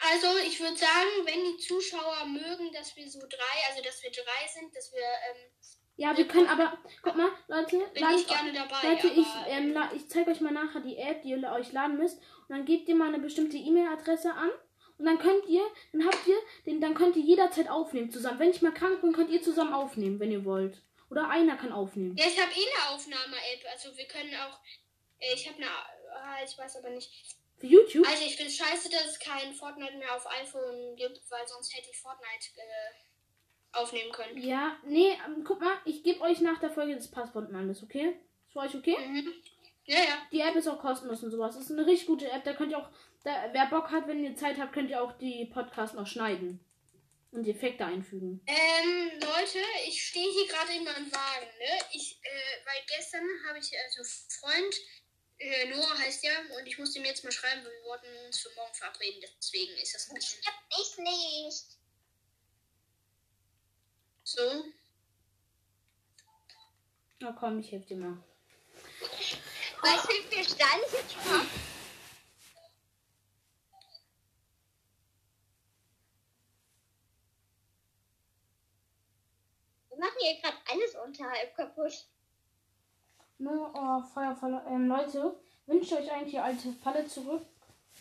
Also, 0.00 0.26
ich 0.46 0.60
würde 0.60 0.76
sagen, 0.76 1.08
wenn 1.24 1.44
die 1.52 1.62
Zuschauer 1.62 2.26
mögen, 2.26 2.72
dass 2.72 2.96
wir 2.96 3.08
so 3.08 3.20
drei, 3.20 3.70
also 3.70 3.82
dass 3.82 4.02
wir 4.02 4.10
drei 4.10 4.48
sind, 4.52 4.74
dass 4.76 4.92
wir. 4.92 5.00
Ähm, 5.00 5.50
Ja, 5.96 6.16
wir 6.16 6.26
können 6.26 6.48
aber. 6.48 6.76
Guck 7.02 7.14
mal, 7.14 7.30
Leute, 7.46 7.78
bin 7.94 8.04
ich 8.16 8.26
gerne 8.26 8.52
dabei. 8.52 8.82
Leute, 8.82 9.06
ich, 9.08 9.26
ähm, 9.46 9.78
ich 9.94 10.10
zeige 10.10 10.32
euch 10.32 10.40
mal 10.40 10.52
nachher 10.52 10.80
die 10.80 10.96
App, 10.96 11.22
die 11.22 11.30
ihr 11.30 11.52
euch 11.52 11.72
laden 11.72 11.96
müsst. 11.96 12.18
Und 12.18 12.50
dann 12.50 12.64
gebt 12.64 12.88
ihr 12.88 12.96
mal 12.96 13.08
eine 13.08 13.20
bestimmte 13.20 13.56
E-Mail-Adresse 13.56 14.32
an. 14.34 14.50
Und 14.98 15.06
dann 15.06 15.18
könnt 15.18 15.46
ihr, 15.46 15.62
dann 15.92 16.06
habt 16.06 16.26
ihr, 16.26 16.36
den, 16.66 16.80
dann 16.80 16.94
könnt 16.94 17.16
ihr 17.16 17.22
jederzeit 17.22 17.68
aufnehmen 17.68 18.10
zusammen. 18.10 18.38
Wenn 18.38 18.50
ich 18.50 18.62
mal 18.62 18.72
krank 18.72 19.00
bin, 19.00 19.12
könnt 19.12 19.30
ihr 19.30 19.42
zusammen 19.42 19.72
aufnehmen, 19.72 20.20
wenn 20.20 20.30
ihr 20.30 20.44
wollt. 20.44 20.82
Oder 21.10 21.28
einer 21.28 21.56
kann 21.56 21.72
aufnehmen. 21.72 22.16
Ja, 22.16 22.26
ich 22.26 22.40
habe 22.40 22.52
eh 22.52 22.64
eine 22.64 22.94
Aufnahme-App. 22.94 23.64
Also, 23.72 23.96
wir 23.96 24.06
können 24.06 24.34
auch. 24.34 24.58
Äh, 25.18 25.34
ich 25.34 25.48
habe 25.48 25.56
eine. 25.58 25.66
Ah, 25.66 26.44
ich 26.44 26.56
weiß 26.56 26.76
aber 26.76 26.90
nicht. 26.90 27.10
Für 27.58 27.66
YouTube? 27.66 28.06
Also 28.06 28.24
ich 28.24 28.36
finde 28.36 28.50
es 28.50 28.56
scheiße, 28.56 28.90
dass 28.90 29.06
es 29.06 29.18
kein 29.18 29.52
Fortnite 29.52 29.96
mehr 29.96 30.14
auf 30.14 30.26
iPhone 30.26 30.96
gibt, 30.96 31.20
weil 31.30 31.46
sonst 31.46 31.74
hätte 31.74 31.88
ich 31.90 31.98
Fortnite 31.98 32.50
äh, 32.56 33.78
aufnehmen 33.78 34.12
können. 34.12 34.38
Ja, 34.38 34.76
nee, 34.84 35.16
ähm, 35.26 35.44
guck 35.44 35.60
mal, 35.60 35.76
ich 35.84 36.02
gebe 36.02 36.20
euch 36.20 36.40
nach 36.40 36.58
der 36.58 36.70
Folge 36.70 36.94
das 36.94 37.10
Passwort 37.10 37.48
und 37.48 37.56
alles, 37.56 37.82
okay? 37.82 38.16
Ist 38.46 38.52
für 38.52 38.60
euch 38.60 38.74
okay? 38.74 38.96
Mhm. 38.98 39.32
Ja, 39.86 39.98
ja. 39.98 40.26
Die 40.32 40.40
App 40.40 40.56
ist 40.56 40.68
auch 40.68 40.78
kostenlos 40.78 41.22
und 41.22 41.30
sowas. 41.30 41.54
Das 41.54 41.64
ist 41.64 41.72
eine 41.72 41.86
richtig 41.86 42.06
gute 42.06 42.30
App. 42.30 42.44
Da 42.44 42.54
könnt 42.54 42.70
ihr 42.70 42.78
auch, 42.78 42.88
da, 43.22 43.48
wer 43.52 43.66
Bock 43.66 43.90
hat, 43.90 44.06
wenn 44.08 44.24
ihr 44.24 44.34
Zeit 44.36 44.58
habt, 44.58 44.72
könnt 44.72 44.90
ihr 44.90 45.02
auch 45.02 45.12
die 45.18 45.46
Podcasts 45.46 45.94
noch 45.94 46.06
schneiden. 46.06 46.60
Und 47.32 47.42
die 47.42 47.50
Effekte 47.50 47.84
einfügen. 47.84 48.40
Ähm, 48.46 49.10
Leute, 49.20 49.58
ich 49.88 50.06
stehe 50.06 50.30
hier 50.30 50.46
gerade 50.46 50.72
in 50.72 50.84
meinem 50.84 51.10
Wagen, 51.12 51.46
ne? 51.58 51.84
Ich, 51.92 52.20
äh, 52.22 52.64
weil 52.64 52.80
gestern 52.86 53.24
habe 53.48 53.58
ich, 53.58 53.72
also 53.76 54.04
Freund, 54.40 54.74
äh, 55.38 55.68
Noah 55.68 55.98
heißt 55.98 56.22
ja, 56.22 56.30
und 56.56 56.64
ich 56.66 56.78
musste 56.78 57.00
ihm 57.00 57.04
jetzt 57.04 57.24
mal 57.24 57.32
schreiben, 57.32 57.64
weil 57.64 57.72
wir 57.72 57.84
wollten 57.90 58.26
uns 58.26 58.38
für 58.38 58.54
morgen 58.54 58.72
verabreden, 58.72 59.20
deswegen 59.36 59.72
ist 59.82 59.94
das 59.96 60.08
ein 60.08 60.14
bisschen 60.14 60.40
Ich 60.80 60.98
nicht. 60.98 61.64
so. 64.22 64.64
Na 67.18 67.32
komm, 67.32 67.58
ich 67.58 67.72
helfe 67.72 67.86
dir 67.88 67.96
mal. 67.96 68.24
Was 69.84 70.08
jetzt 70.08 71.12
schon? 71.12 71.30
mal? 71.30 71.44
Wir 79.90 79.98
machen 79.98 80.18
hier 80.20 80.40
gerade 80.40 80.56
alles 80.72 80.94
unterhalb 80.94 81.54
kaputt. 81.54 82.06
Ne, 83.36 83.70
oh, 83.74 84.02
Feuerfalle. 84.14 84.64
Ähm, 84.68 84.88
Leute, 84.88 85.38
wünscht 85.66 85.92
euch 85.92 86.10
eigentlich 86.10 86.30
die 86.30 86.38
alte 86.38 86.72
Falle 86.72 87.06
zurück? 87.06 87.44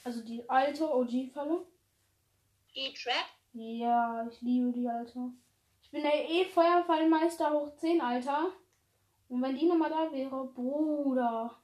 Also 0.05 0.21
die 0.21 0.49
alte 0.49 0.89
OG-Falle? 0.89 1.67
Die 2.73 2.93
Trap? 2.93 3.25
Ja, 3.51 4.25
ich 4.31 4.39
liebe 4.41 4.71
die 4.71 4.87
alte. 4.87 5.33
Ich 5.81 5.91
bin 5.91 6.01
der 6.01 6.29
eh 6.29 6.45
Feuerfallmeister 6.45 7.51
hoch 7.51 7.75
10, 7.75 7.99
Alter. 7.99 8.53
Und 9.27 9.41
wenn 9.41 9.57
die 9.57 9.65
nochmal 9.65 9.89
da 9.89 10.09
wäre, 10.13 10.47
Bruder. 10.47 11.62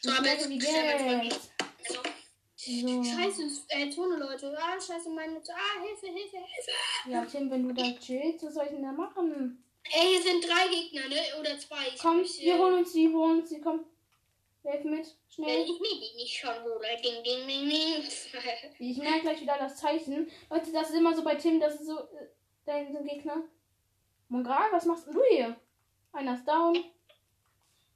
So, 0.00 0.10
aber 0.10 0.26
jetzt 0.28 0.48
Geld. 0.48 1.30
Also, 1.30 1.36
So. 1.88 2.02
Scheiße, 2.62 3.42
äh, 3.68 3.90
Tone, 3.90 4.16
Leute. 4.16 4.56
Ah, 4.58 4.80
scheiße, 4.80 5.10
meine. 5.10 5.36
Ah, 5.38 5.82
Hilfe, 5.82 6.06
Hilfe, 6.06 6.36
Hilfe. 6.36 6.70
Ja, 7.06 7.24
Tim, 7.24 7.50
wenn 7.50 7.66
du 7.68 7.74
da 7.74 7.90
chillst, 7.98 8.44
was 8.44 8.54
soll 8.54 8.64
ich 8.64 8.70
denn 8.70 8.82
da 8.82 8.92
machen? 8.92 9.64
Ey, 9.84 10.08
hier 10.12 10.22
sind 10.22 10.46
drei 10.46 10.68
Gegner, 10.68 11.08
ne? 11.08 11.20
Oder 11.40 11.58
zwei. 11.58 11.88
Ich 11.88 12.00
Komm, 12.00 12.20
ich, 12.20 12.40
wir 12.40 12.58
holen 12.58 12.78
uns 12.78 12.92
die, 12.92 13.08
wir 13.08 13.18
holen 13.18 13.40
uns 13.40 13.48
die, 13.48 13.60
komm. 13.60 13.84
Helf 14.62 14.84
mit, 14.84 15.06
schnell. 15.30 15.62
ich 15.62 15.80
mir 15.80 16.00
die 16.00 16.16
nicht 16.16 16.36
schon 16.36 16.62
hole. 16.62 16.86
Ding, 17.02 17.24
ding, 17.24 17.46
ding, 17.46 17.68
ding. 17.68 18.04
Ich 18.78 18.98
merke 18.98 19.20
gleich 19.20 19.40
wieder 19.40 19.56
das 19.58 19.76
Zeichen. 19.76 20.30
Leute, 20.50 20.70
das 20.72 20.90
ist 20.90 20.96
immer 20.96 21.16
so 21.16 21.24
bei 21.24 21.34
Tim, 21.36 21.58
das 21.60 21.76
ist 21.80 21.86
so, 21.86 21.98
äh, 22.66 22.86
sind 22.92 23.08
Gegner. 23.08 23.42
Mongra, 24.28 24.68
was 24.70 24.84
machst 24.84 25.06
du 25.06 25.22
hier? 25.30 25.56
Einer 26.12 26.34
ist 26.34 26.46
down. 26.46 26.84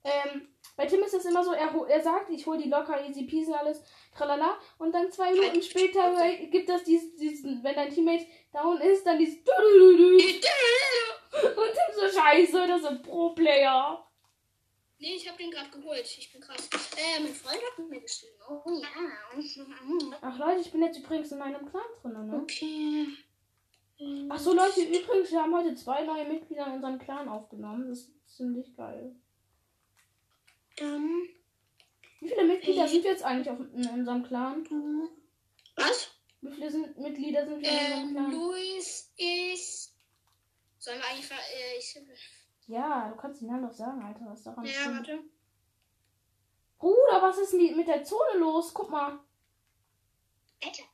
Ähm, 0.04 0.48
bei 0.76 0.86
Tim 0.86 1.02
ist 1.02 1.14
das 1.14 1.24
immer 1.24 1.42
so, 1.42 1.52
er, 1.52 1.72
er 1.88 2.02
sagt, 2.02 2.30
ich 2.30 2.46
hole 2.46 2.58
die 2.58 2.68
locker, 2.68 3.02
easy 3.06 3.24
peasy, 3.24 3.52
alles, 3.52 3.82
tralala. 4.14 4.58
Und 4.78 4.92
dann 4.92 5.10
zwei 5.10 5.32
Minuten 5.32 5.62
später 5.62 6.12
gibt 6.50 6.68
das 6.68 6.84
diesen, 6.84 7.16
diesen, 7.16 7.64
wenn 7.64 7.74
dein 7.74 7.90
Teammate 7.90 8.26
down 8.52 8.80
ist, 8.80 9.06
dann 9.06 9.18
dieses 9.18 9.38
Und 9.38 9.46
Tim 11.72 11.94
so, 11.94 12.08
scheiße, 12.18 12.66
das 12.66 12.82
sind 12.82 13.02
Pro-Player. 13.02 14.06
nee, 14.98 15.14
ich 15.16 15.28
hab 15.28 15.38
den 15.38 15.50
gerade 15.50 15.70
geholt. 15.70 16.04
Ich 16.04 16.32
bin 16.32 16.40
krass. 16.40 16.68
Äh, 16.96 17.20
mein 17.20 17.34
Freund 17.34 17.62
hat 17.62 17.78
mit 17.78 17.90
mir 17.90 18.00
geschrieben. 18.00 18.34
Oh 18.48 18.62
ja. 18.80 18.88
Ach 20.20 20.38
Leute, 20.38 20.60
ich 20.60 20.72
bin 20.72 20.82
jetzt 20.82 20.98
übrigens 20.98 21.32
in 21.32 21.40
einem 21.40 21.66
Clan 21.70 21.82
drin, 22.02 22.26
ne? 22.26 22.40
Okay. 22.42 23.06
Ach 24.28 24.38
so 24.38 24.52
Leute, 24.52 24.82
übrigens, 24.82 25.30
wir 25.30 25.40
haben 25.40 25.54
heute 25.54 25.74
zwei 25.76 26.02
neue 26.02 26.24
Mitglieder 26.24 26.66
in 26.66 26.72
unserem 26.74 26.98
Clan 26.98 27.28
aufgenommen. 27.28 27.88
Das 27.88 28.00
ist 28.00 28.36
ziemlich 28.36 28.74
geil. 28.76 29.14
Dann. 30.76 31.28
Wie 32.20 32.28
viele 32.28 32.44
Mitglieder 32.44 32.88
sind 32.88 33.04
wir 33.04 33.10
jetzt 33.10 33.22
eigentlich 33.22 33.50
auf, 33.50 33.58
in 33.60 33.88
unserem 33.88 34.24
Clan? 34.24 34.66
Was? 35.76 36.10
Wie 36.40 36.50
viele 36.52 36.70
sind, 36.70 36.98
Mitglieder 36.98 37.46
sind 37.46 37.60
wir 37.60 37.68
in 37.70 37.76
unserem 37.76 38.08
Ähm, 38.08 38.14
Clan? 38.14 38.32
Luis 38.32 39.12
ist. 39.16 39.94
Sollen 40.78 40.98
wir 40.98 41.06
eigentlich. 41.06 41.30
Äh, 41.30 41.78
ich, 41.78 41.98
Ja, 42.66 43.08
du 43.10 43.16
kannst 43.16 43.40
den 43.40 43.48
Namen 43.48 43.62
doch 43.68 43.72
sagen, 43.74 44.02
Alter. 44.02 44.26
Was 44.26 44.38
ist 44.38 44.46
daran 44.46 44.64
ja, 44.64 44.72
schlimm? 44.72 44.96
warte. 44.96 45.18
Bruder, 46.78 47.22
was 47.22 47.38
ist 47.38 47.52
denn 47.52 47.76
mit 47.76 47.88
der 47.88 48.04
Zone 48.04 48.38
los? 48.38 48.72
Guck 48.74 48.90
mal. 48.90 49.18
Alter. 50.62 50.84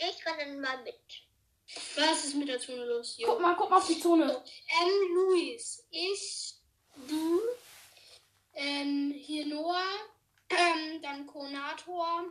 Ich 0.00 0.24
renne 0.26 0.60
mal 0.60 0.82
mit. 0.84 1.27
Was 1.96 2.24
ist 2.24 2.34
mit 2.34 2.48
der 2.48 2.58
Zone 2.58 2.84
los? 2.84 3.16
Jo. 3.18 3.28
Guck 3.28 3.40
mal, 3.40 3.54
guck 3.54 3.70
mal 3.70 3.76
auf 3.78 3.86
die 3.86 4.00
Zone. 4.00 4.24
Ähm, 4.24 5.14
Luis, 5.14 5.86
ich, 5.90 6.54
du, 7.06 7.40
ähm, 8.54 9.12
hier 9.16 9.46
Noah, 9.46 9.84
ähm, 10.48 11.02
dann 11.02 11.26
Konator, 11.26 12.24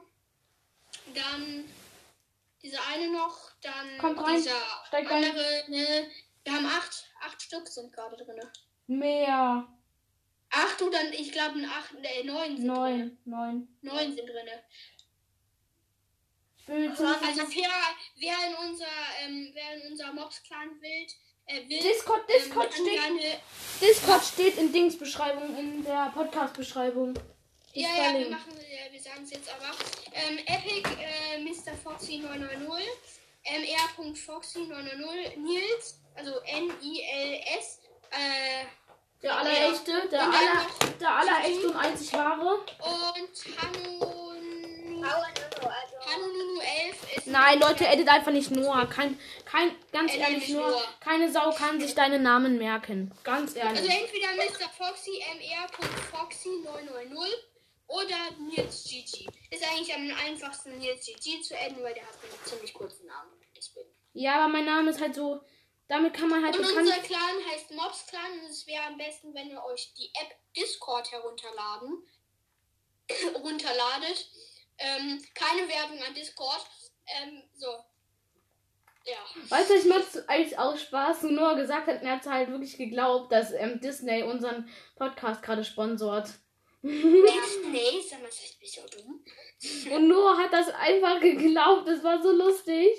dann 1.13 1.65
dieser 2.63 2.79
eine 2.87 3.11
noch, 3.11 3.51
dann 3.61 3.97
Kommt 3.99 4.19
rein, 4.19 4.37
dieser 4.37 4.55
steigt 4.87 5.11
ein. 5.11 5.23
andere, 5.23 5.63
ne, 5.67 6.09
wir 6.43 6.53
haben 6.53 6.65
acht, 6.65 7.05
acht 7.21 7.41
Stück 7.41 7.67
sind 7.67 7.93
gerade 7.93 8.17
drin. 8.17 8.41
Mehr. 8.87 9.67
Acht 10.49 10.81
oder 10.81 10.99
ich 11.11 11.31
glaube 11.31 11.59
acht, 11.67 11.93
äh, 12.01 12.23
neun 12.23 12.57
sind 12.57 12.67
drin. 12.67 12.75
Neun. 12.75 13.17
Neun. 13.25 13.77
Neun 13.81 14.15
sind 14.15 14.27
drin. 14.27 14.47
Ziemlich 16.67 16.91
Also 16.99 17.41
wer, 17.55 17.69
wer 18.17 18.35
in 18.49 18.69
unser, 18.69 18.85
ähm, 19.23 19.51
wer 19.53 19.75
in 19.75 19.91
unser 19.91 20.11
Mobs-Clan 20.11 20.69
will, 20.81 21.07
äh, 21.45 21.69
will, 21.69 21.79
Discord, 21.79 22.21
ähm, 22.27 22.43
Discord 22.43 22.71
kann 22.71 22.85
steht. 22.85 22.93
gerne 22.93 23.39
Discord 23.81 24.23
steht 24.25 24.57
in 24.57 24.73
Dings-Beschreibung, 24.73 25.57
in 25.57 25.83
der 25.85 26.11
Podcast-Beschreibung. 26.13 27.13
Ja, 27.73 27.87
ja, 27.95 28.19
wir 28.19 28.29
machen, 28.29 28.51
äh, 28.57 28.91
wir 28.91 28.99
sagen 28.99 29.23
es 29.23 29.31
jetzt 29.31 29.49
aber. 29.49 29.73
Ähm, 30.13 30.39
Epic, 30.39 30.89
äh, 30.99 31.39
Mr. 31.39 31.73
Foxy 31.81 32.17
990, 32.17 32.85
ähm, 33.45 33.63
R.Foxy 33.63 34.59
990, 34.65 35.37
Nils, 35.37 36.01
also 36.15 36.39
N-I-L-S, 36.43 37.79
äh, 38.11 38.65
Der 39.21 39.37
allerechte, 39.37 40.07
der, 40.11 40.21
aller, 40.21 40.67
der 40.99 41.15
allerechte 41.15 41.67
und 41.69 41.75
einzig 41.77 42.11
wahre. 42.13 42.55
und 42.55 43.57
Hanu, 43.61 44.27
Nein, 47.27 47.59
Leute, 47.59 47.87
edit 47.87 48.07
einfach 48.07 48.31
nicht 48.31 48.51
Noah. 48.51 48.85
Kein, 48.87 49.19
kein, 49.45 49.75
ganz 49.91 50.13
Edit 50.13 50.27
ehrlich, 50.27 50.49
Noah. 50.49 50.71
Noah. 50.71 50.93
Keine 50.99 51.31
Sau 51.31 51.51
kann 51.51 51.79
sich 51.79 51.93
deine 51.95 52.19
Namen 52.19 52.57
merken. 52.57 53.11
Ganz 53.23 53.55
ehrlich. 53.55 53.79
Also 53.79 53.91
entweder 53.91 54.27
Mr. 54.35 54.69
Foxy, 54.69 55.23
MR.Foxy 55.37 56.49
990 56.63 57.33
oder 57.87 58.31
Nils 58.39 58.83
GG. 58.83 59.27
Ist 59.49 59.63
eigentlich 59.67 59.93
am 59.93 60.11
einfachsten 60.25 60.77
Nils 60.77 61.05
GG 61.05 61.41
zu 61.41 61.57
adden, 61.57 61.81
weil 61.83 61.93
der 61.93 62.03
hat 62.03 62.15
einen 62.21 62.45
ziemlich 62.45 62.73
kurzen 62.73 63.05
Namen. 63.07 63.31
Ja, 64.13 64.35
aber 64.35 64.51
mein 64.51 64.65
Name 64.65 64.89
ist 64.89 64.99
halt 64.99 65.15
so. 65.15 65.41
Damit 65.87 66.13
kann 66.13 66.27
man 66.27 66.43
halt 66.43 66.57
Und 66.57 66.65
unser 66.65 66.97
Clan 66.97 67.37
heißt 67.49 67.71
Mobs 67.71 68.07
Clan 68.07 68.39
und 68.39 68.49
es 68.49 68.67
wäre 68.67 68.83
am 68.83 68.97
besten, 68.97 69.33
wenn 69.33 69.49
ihr 69.49 69.63
euch 69.63 69.93
die 69.93 70.09
App 70.21 70.35
Discord 70.55 71.09
herunterladen. 71.11 72.03
runterladet. 73.41 74.29
Ähm, 74.79 75.23
keine 75.33 75.67
Werbung 75.69 76.01
an 76.03 76.13
Discord. 76.13 76.65
Ähm, 77.07 77.43
so. 77.53 77.67
Ja. 79.05 79.17
Weißt 79.49 79.69
du, 79.69 79.75
ich 79.75 79.85
mach's 79.85 80.17
eigentlich 80.27 80.59
aus 80.59 80.81
Spaß. 80.81 81.23
Noah 81.23 81.55
gesagt 81.55 81.87
hat, 81.87 82.03
er 82.03 82.17
hat 82.17 82.25
halt 82.25 82.49
wirklich 82.49 82.77
geglaubt, 82.77 83.31
dass 83.31 83.53
ähm, 83.53 83.79
Disney 83.79 84.23
unseren 84.23 84.69
Podcast 84.95 85.41
gerade 85.41 85.63
sponsort. 85.63 86.29
Disney, 86.81 88.01
sag 88.07 88.21
mal, 88.21 88.31
seid 88.31 88.57
ihr 88.59 88.67
so 88.67 88.81
dumm? 88.97 89.23
Und 89.95 90.07
Noah 90.09 90.37
hat 90.37 90.51
das 90.51 90.69
einfach 90.69 91.19
geglaubt. 91.21 91.87
Das 91.87 92.03
war 92.03 92.21
so 92.21 92.31
lustig. 92.31 92.89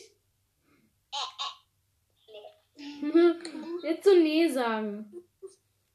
Jetzt 3.82 4.04
so 4.04 4.14
nee 4.14 4.48
sagen. 4.48 5.12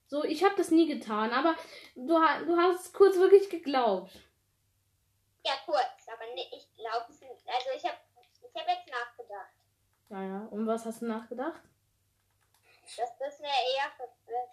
So, 0.07 0.23
ich 0.23 0.43
habe 0.43 0.55
das 0.55 0.69
nie 0.69 0.87
getan, 0.87 1.31
aber 1.31 1.55
du, 1.95 2.07
du 2.07 2.57
hast 2.57 2.93
kurz 2.93 3.15
wirklich 3.15 3.49
geglaubt. 3.49 4.11
Ja, 5.45 5.53
kurz, 5.65 6.07
aber 6.07 6.25
ne, 6.33 6.45
ich 6.55 6.71
glaube 6.75 7.05
es 7.09 7.19
nicht. 7.19 7.47
Also 7.47 7.69
ich 7.75 7.83
habe 7.83 7.97
ich 8.21 8.61
hab 8.61 8.67
jetzt 8.67 8.87
nachgedacht, 8.89 9.53
Ja, 10.13 10.21
ja. 10.23 10.47
Und 10.51 10.67
was 10.67 10.85
hast 10.85 11.01
du 11.01 11.07
nachgedacht? 11.07 11.59
dass 12.97 13.17
das 13.17 13.39
eine 13.39 13.47
eher 13.47 13.89
für 13.97 14.07
für 14.25 14.43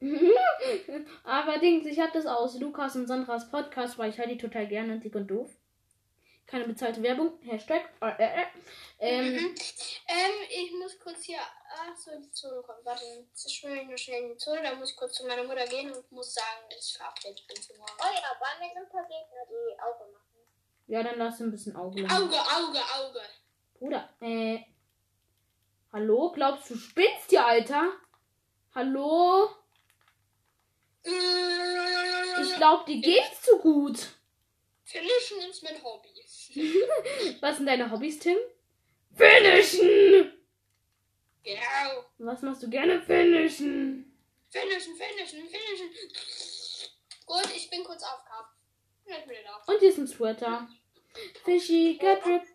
Filme. 0.00 0.34
Aber 1.24 1.58
Dings, 1.58 1.86
ich 1.86 1.98
habe 2.00 2.12
das 2.12 2.26
aus 2.26 2.58
Lukas 2.58 2.96
und 2.96 3.06
Sandras 3.06 3.48
Podcast, 3.50 3.96
weil 3.96 4.10
ich 4.10 4.18
höre 4.18 4.26
die 4.26 4.36
total 4.36 4.66
gerne, 4.66 4.98
dick 5.00 5.14
und 5.14 5.28
doof. 5.28 5.50
Keine 6.46 6.66
bezahlte 6.66 7.02
Werbung. 7.02 7.38
Hashtag. 7.42 7.88
Äh, 8.02 8.10
äh, 8.18 8.42
äh. 8.42 8.46
Ähm, 8.98 9.32
Mhm. 9.34 9.54
Ähm, 10.08 10.32
ich 10.50 10.72
muss 10.72 10.98
kurz 10.98 11.22
hier. 11.22 11.38
Ach 11.70 11.96
so, 11.96 12.10
die 12.20 12.30
Zone 12.32 12.60
kommt. 12.62 12.84
Warte, 12.84 13.04
jetzt 13.06 13.50
schwimme 13.54 13.80
ich 13.80 13.88
nur 13.88 13.96
schnell 13.96 14.24
in 14.24 14.28
die 14.32 14.36
Zone. 14.36 14.60
Da 14.62 14.74
muss 14.74 14.90
ich 14.90 14.96
kurz 14.96 15.14
zu 15.14 15.26
meiner 15.26 15.44
Mutter 15.44 15.64
gehen 15.66 15.90
und 15.90 16.12
muss 16.12 16.34
sagen, 16.34 16.66
dass 16.68 16.86
ich 16.90 16.98
verabredet 16.98 17.46
bin 17.46 17.56
für 17.62 17.74
morgen. 17.78 17.92
Oh 17.98 18.12
ja, 18.12 18.36
bei 18.38 18.58
mir 18.66 18.74
sind 18.74 18.82
ein 18.82 18.88
paar 18.90 19.02
Gegner, 19.04 19.46
die 19.48 19.80
Auge 19.80 20.12
machen. 20.12 20.44
ja, 20.88 21.02
dann 21.02 21.18
lass 21.18 21.40
ein 21.40 21.50
bisschen 21.50 21.74
Auge 21.76 22.02
lang. 22.02 22.10
Auge, 22.12 22.36
Auge, 22.36 22.80
Auge. 22.98 23.20
Bruder, 23.84 24.08
äh. 24.22 24.60
Hallo? 25.92 26.32
Glaubst 26.32 26.70
du, 26.70 26.74
spinnst 26.74 27.28
hier, 27.28 27.44
Alter? 27.44 27.92
Hallo? 28.74 29.50
Ich 31.02 32.56
glaube, 32.56 32.86
dir 32.86 33.02
geht's 33.02 33.42
zu 33.42 33.58
gut. 33.58 34.08
Finishen 34.84 35.36
ist 35.50 35.62
mein 35.62 35.84
Hobby. 35.84 36.08
Was 37.42 37.58
sind 37.58 37.66
deine 37.66 37.90
Hobbys, 37.90 38.20
Tim? 38.20 38.38
Finishen! 39.12 40.32
Genau. 41.42 42.04
Was 42.16 42.40
machst 42.40 42.62
du 42.62 42.70
gerne? 42.70 43.02
Finishen. 43.02 44.18
Finishen, 44.48 44.94
finishen, 44.96 45.46
finishen. 45.46 45.90
Gut, 47.26 47.54
ich 47.54 47.68
bin 47.68 47.84
kurz 47.84 48.00
da. 48.00 48.24
Und 49.66 49.78
hier 49.78 49.90
ist 49.90 49.98
ein 49.98 50.08
Sweater. 50.08 50.70
Fishy, 51.44 51.98
get 52.00 52.24
drip. 52.24 52.53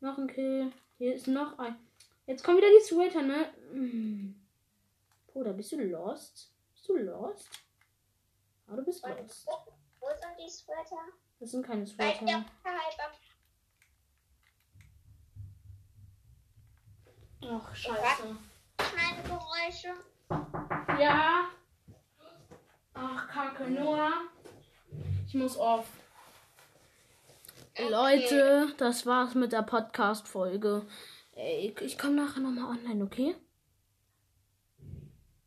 Noch 0.00 0.18
ein 0.18 0.26
Kill. 0.26 0.72
Hier 0.98 1.14
ist 1.14 1.28
noch 1.28 1.58
ein. 1.58 1.76
Jetzt 2.26 2.42
kommen 2.42 2.58
wieder 2.58 2.68
die 2.68 2.84
Sweater, 2.84 3.22
ne? 3.22 3.54
Hm. 3.70 4.34
Bruder, 5.28 5.52
bist 5.52 5.70
du 5.72 5.76
lost? 5.76 6.52
Bist 6.74 6.88
du 6.88 6.96
lost? 6.96 7.48
Ah, 8.66 8.74
du 8.74 8.84
bist 8.84 9.06
lost. 9.06 9.46
wo, 9.46 10.08
sind 10.08 10.38
die 10.38 10.50
Sweater? 10.50 11.04
Das 11.38 11.52
sind 11.52 11.64
keine 11.64 11.86
Sweater. 11.86 12.44
Ach, 17.44 17.74
scheiße. 17.74 18.36
meine 18.78 19.22
Geräusche. 19.22 19.94
Ja. 21.00 21.48
Kacke, 23.32 23.70
Noah. 23.70 24.12
Ich 25.26 25.34
muss 25.34 25.56
auf. 25.56 25.86
Leute, 27.78 28.74
das 28.76 29.06
war's 29.06 29.34
mit 29.34 29.52
der 29.52 29.62
Podcast-Folge. 29.62 30.84
Ey, 31.34 31.74
ich 31.80 31.98
komme 31.98 32.16
nachher 32.16 32.40
nochmal 32.40 32.76
online, 32.76 33.02
okay? 33.02 33.34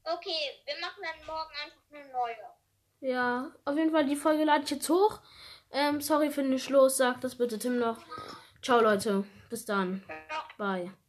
Okay, 0.03 0.51
wir 0.65 0.75
machen 0.81 1.03
dann 1.03 1.25
morgen 1.27 1.51
einfach 1.63 1.77
eine 1.91 2.11
neue. 2.11 3.11
Ja, 3.13 3.51
auf 3.65 3.77
jeden 3.77 3.91
Fall, 3.91 4.05
die 4.05 4.15
Folge 4.15 4.45
lade 4.45 4.63
ich 4.63 4.71
jetzt 4.71 4.89
hoch. 4.89 5.19
Ähm, 5.71 6.01
sorry 6.01 6.31
für 6.31 6.41
den 6.41 6.57
Schluss, 6.57 6.97
sagt 6.97 7.23
das 7.23 7.35
bitte 7.35 7.59
Tim 7.59 7.77
noch. 7.77 7.99
Ciao, 8.63 8.81
Leute. 8.81 9.25
Bis 9.51 9.65
dann. 9.65 10.03
Bye. 10.57 10.91